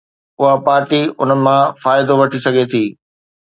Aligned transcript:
اها 0.41 0.53
پارٽي 0.65 1.01
ان 1.21 1.29
مان 1.43 1.61
فائدو 1.81 2.13
وٺي 2.19 2.39
سگهي 2.45 2.65
ٿي 2.71 2.83